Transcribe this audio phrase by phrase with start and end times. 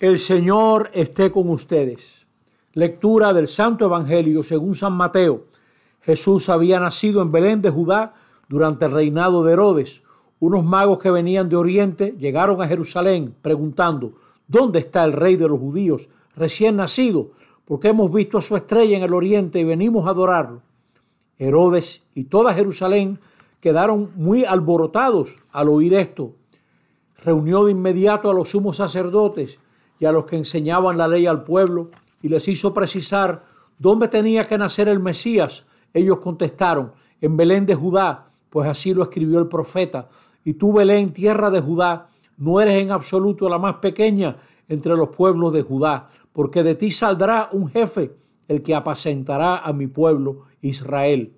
[0.00, 2.26] El Señor esté con ustedes.
[2.72, 5.44] Lectura del Santo Evangelio según San Mateo.
[6.00, 8.14] Jesús había nacido en Belén de Judá
[8.48, 10.02] durante el reinado de Herodes.
[10.38, 14.14] Unos magos que venían de Oriente llegaron a Jerusalén preguntando,
[14.48, 17.32] ¿dónde está el rey de los judíos recién nacido?
[17.66, 20.62] Porque hemos visto su estrella en el Oriente y venimos a adorarlo.
[21.36, 23.18] Herodes y toda Jerusalén
[23.60, 26.32] quedaron muy alborotados al oír esto.
[27.22, 29.58] Reunió de inmediato a los sumos sacerdotes
[30.00, 31.90] y a los que enseñaban la ley al pueblo
[32.22, 33.44] y les hizo precisar
[33.78, 35.66] dónde tenía que nacer el Mesías.
[35.94, 40.08] Ellos contestaron, en Belén de Judá, pues así lo escribió el profeta.
[40.42, 44.36] Y tú, Belén, tierra de Judá, no eres en absoluto la más pequeña
[44.68, 48.16] entre los pueblos de Judá, porque de ti saldrá un jefe,
[48.48, 51.34] el que apacentará a mi pueblo Israel.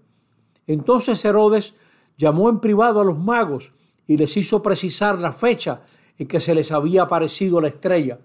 [0.67, 1.75] Entonces Herodes
[2.17, 3.73] llamó en privado a los magos
[4.07, 5.83] y les hizo precisar la fecha
[6.19, 8.19] en que se les había aparecido la estrella.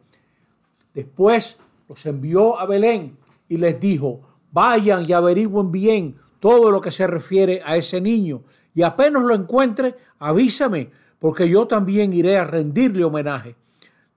[0.98, 3.18] Después los envió a Belén
[3.48, 4.20] y les dijo,
[4.52, 8.42] vayan y averigüen bien todo lo que se refiere a ese niño,
[8.74, 13.56] y apenas lo encuentre, avísame, porque yo también iré a rendirle homenaje.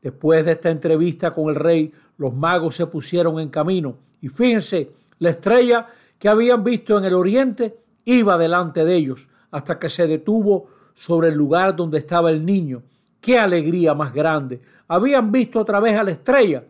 [0.00, 4.90] Después de esta entrevista con el rey, los magos se pusieron en camino, y fíjense,
[5.18, 5.86] la estrella
[6.18, 11.28] que habían visto en el oriente iba delante de ellos, hasta que se detuvo sobre
[11.28, 12.80] el lugar donde estaba el niño.
[13.20, 14.62] ¡Qué alegría más grande!
[14.88, 16.64] Habían visto otra vez a la estrella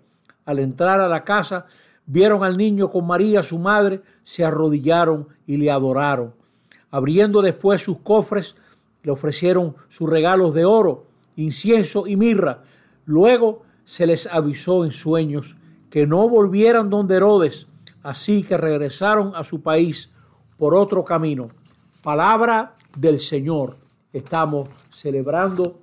[0.50, 1.66] al entrar a la casa,
[2.06, 6.34] vieron al niño con María, su madre, se arrodillaron y le adoraron.
[6.90, 8.56] Abriendo después sus cofres,
[9.02, 11.06] le ofrecieron sus regalos de oro,
[11.36, 12.62] incienso y mirra.
[13.06, 15.56] Luego se les avisó en sueños
[15.88, 17.68] que no volvieran donde Herodes,
[18.02, 20.12] así que regresaron a su país
[20.58, 21.50] por otro camino.
[22.02, 23.76] Palabra del Señor.
[24.12, 25.78] Estamos celebrando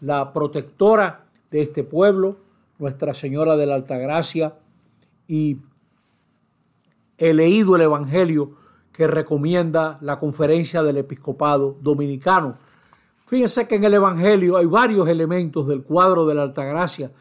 [0.00, 2.36] la protectora de este pueblo,
[2.78, 4.54] nuestra Señora de la Altagracia,
[5.26, 5.58] y
[7.18, 8.56] he leído el Evangelio
[8.92, 12.58] que recomienda la conferencia del episcopado dominicano.
[13.26, 17.12] Fíjense que en el Evangelio hay varios elementos del cuadro de la Altagracia.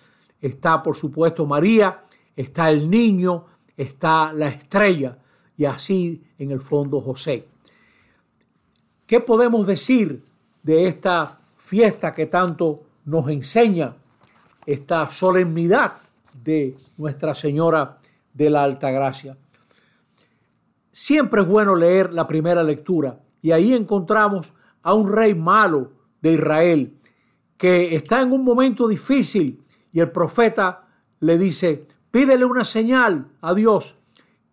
[0.42, 2.04] Está, por supuesto, María,
[2.36, 5.18] está el niño, está la estrella
[5.58, 7.46] y así en el fondo José.
[9.06, 10.24] ¿Qué podemos decir
[10.64, 13.96] de esta fiesta que tanto nos enseña
[14.68, 15.94] esta solemnidad
[16.44, 17.98] de Nuestra Señora
[18.34, 19.38] de la Alta Gracia.
[20.92, 26.34] Siempre es bueno leer la primera lectura y ahí encontramos a un rey malo de
[26.34, 26.98] Israel
[27.56, 29.64] que está en un momento difícil
[29.94, 30.88] y el profeta
[31.22, 33.96] le dice, pídele una señal a Dios.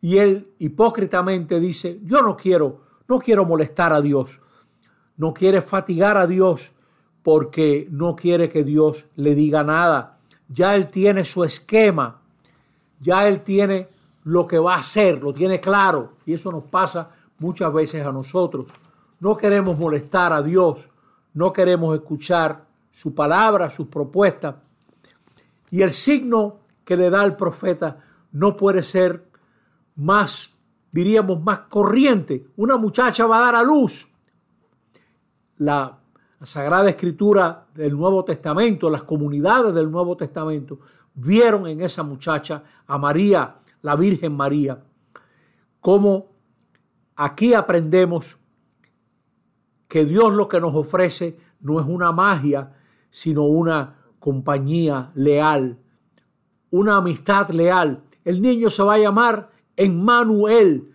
[0.01, 4.41] Y él hipócritamente dice, yo no quiero, no quiero molestar a Dios,
[5.17, 6.74] no quiere fatigar a Dios,
[7.25, 10.19] porque no quiere que Dios le diga nada.
[10.47, 12.21] Ya él tiene su esquema,
[13.01, 13.89] ya él tiene
[14.25, 16.13] lo que va a hacer, lo tiene claro.
[16.27, 18.67] Y eso nos pasa muchas veces a nosotros.
[19.21, 20.91] No queremos molestar a Dios,
[21.33, 24.57] no queremos escuchar su palabra, sus propuestas.
[25.71, 29.25] Y el signo que le da el profeta no puede ser
[29.97, 30.53] más,
[30.93, 32.49] diríamos, más corriente.
[32.57, 34.13] Una muchacha va a dar a luz.
[35.57, 36.04] La
[36.41, 40.79] la Sagrada Escritura del Nuevo Testamento, las comunidades del Nuevo Testamento,
[41.15, 44.83] vieron en esa muchacha a María, la Virgen María.
[45.81, 46.33] Como
[47.17, 48.39] aquí aprendemos
[49.89, 52.73] que Dios lo que nos ofrece no es una magia,
[53.11, 55.79] sino una compañía leal,
[56.71, 58.03] una amistad leal.
[58.25, 60.95] El niño se va a llamar Emmanuel,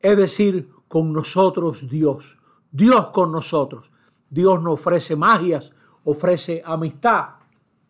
[0.00, 2.38] es decir, con nosotros Dios,
[2.72, 3.92] Dios con nosotros.
[4.30, 5.72] Dios nos ofrece magias,
[6.04, 7.30] ofrece amistad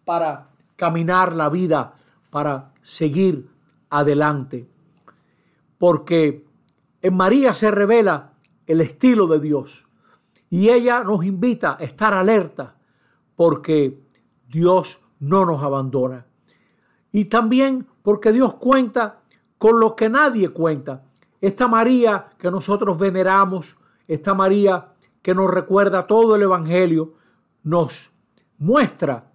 [0.05, 1.95] para caminar la vida,
[2.31, 3.51] para seguir
[3.91, 4.67] adelante.
[5.79, 6.47] Porque
[7.03, 8.33] en María se revela
[8.67, 9.87] el estilo de Dios
[10.49, 12.75] y ella nos invita a estar alerta
[13.37, 14.03] porque
[14.49, 16.27] Dios no nos abandona.
[17.13, 19.21] Y también porque Dios cuenta
[19.59, 21.03] con lo que nadie cuenta.
[21.41, 23.77] Esta María que nosotros veneramos,
[24.07, 27.15] esta María que nos recuerda todo el Evangelio,
[27.63, 28.11] nos
[28.59, 29.33] muestra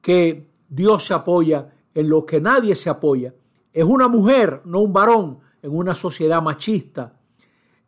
[0.00, 3.34] que Dios se apoya en lo que nadie se apoya.
[3.72, 7.14] Es una mujer, no un varón, en una sociedad machista.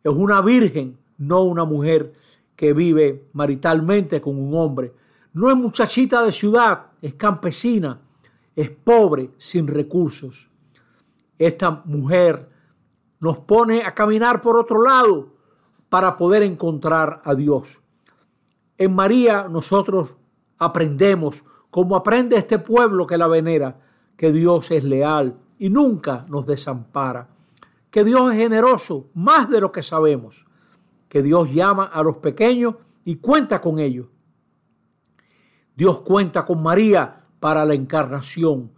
[0.03, 2.13] Es una virgen, no una mujer
[2.55, 4.93] que vive maritalmente con un hombre.
[5.33, 8.01] No es muchachita de ciudad, es campesina,
[8.55, 10.49] es pobre, sin recursos.
[11.37, 12.49] Esta mujer
[13.19, 15.36] nos pone a caminar por otro lado,
[15.89, 17.81] para poder encontrar a Dios.
[18.77, 20.17] En María nosotros
[20.57, 23.79] aprendemos, como aprende este pueblo que la venera,
[24.15, 27.29] que Dios es leal y nunca nos desampara,
[27.89, 30.45] que Dios es generoso más de lo que sabemos,
[31.09, 32.75] que Dios llama a los pequeños
[33.05, 34.07] y cuenta con ellos.
[35.75, 38.71] Dios cuenta con María para la encarnación,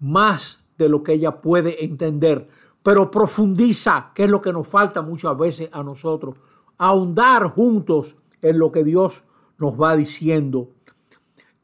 [0.00, 2.48] más de lo que ella puede entender,
[2.82, 6.36] pero profundiza, que es lo que nos falta muchas veces a nosotros,
[6.78, 9.24] ahondar juntos en lo que Dios
[9.58, 10.70] nos va diciendo.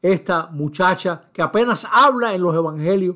[0.01, 3.15] Esta muchacha que apenas habla en los evangelios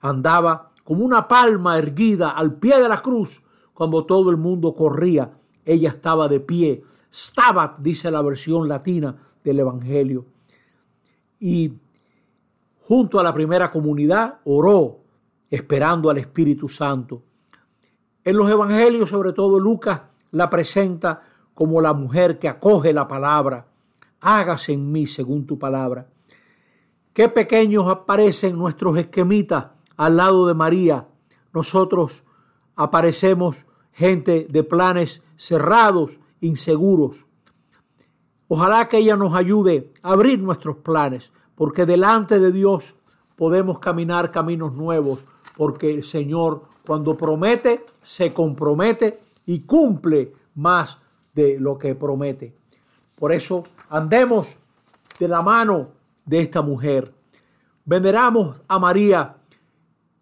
[0.00, 3.42] andaba como una palma erguida al pie de la cruz
[3.72, 5.32] cuando todo el mundo corría.
[5.64, 6.82] Ella estaba de pie.
[7.12, 10.26] Stabat, dice la versión latina del evangelio.
[11.38, 11.72] Y
[12.80, 15.00] junto a la primera comunidad oró
[15.50, 17.22] esperando al Espíritu Santo.
[18.24, 20.00] En los evangelios, sobre todo Lucas,
[20.32, 21.22] la presenta
[21.54, 23.66] como la mujer que acoge la palabra.
[24.20, 26.08] Hágase en mí según tu palabra.
[27.12, 31.06] Qué pequeños aparecen nuestros esquemitas al lado de María.
[31.52, 32.24] Nosotros
[32.74, 37.26] aparecemos gente de planes cerrados, inseguros.
[38.48, 42.96] Ojalá que ella nos ayude a abrir nuestros planes, porque delante de Dios
[43.36, 45.20] podemos caminar caminos nuevos,
[45.56, 50.98] porque el Señor cuando promete, se compromete y cumple más
[51.34, 52.56] de lo que promete.
[53.16, 54.56] Por eso andemos
[55.18, 55.88] de la mano
[56.24, 57.12] de esta mujer.
[57.84, 59.36] Veneramos a María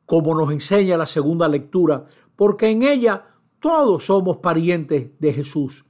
[0.06, 2.04] como nos enseña la segunda lectura,
[2.36, 3.24] porque en ella
[3.60, 5.86] todos somos parientes de Jesús.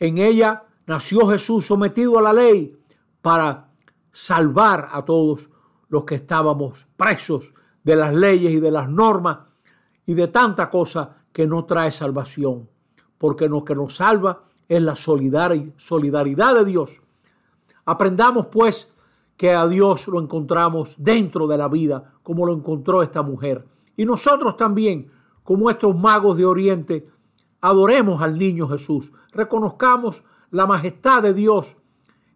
[0.00, 2.76] En ella nació Jesús sometido a la ley
[3.20, 3.68] para
[4.10, 5.48] salvar a todos
[5.88, 7.54] los que estábamos presos
[7.84, 9.38] de las leyes y de las normas
[10.06, 12.68] y de tanta cosa que no trae salvación,
[13.22, 17.00] porque lo que nos salva es la solidaridad de Dios.
[17.84, 18.92] Aprendamos pues
[19.36, 23.64] que a Dios lo encontramos dentro de la vida, como lo encontró esta mujer.
[23.96, 25.08] Y nosotros también,
[25.44, 27.08] como estos magos de Oriente,
[27.60, 31.76] adoremos al niño Jesús, reconozcamos la majestad de Dios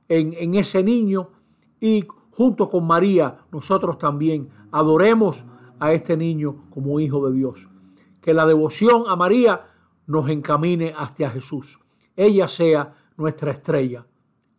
[0.07, 1.31] en, en ese niño
[1.81, 5.45] y junto con María, nosotros también adoremos
[5.81, 7.67] a este niño como hijo de Dios.
[8.21, 9.73] Que la devoción a María
[10.07, 11.79] nos encamine hacia Jesús.
[12.15, 14.07] Ella sea nuestra estrella.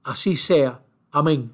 [0.04, 0.82] Así sea.
[1.12, 1.54] Amén.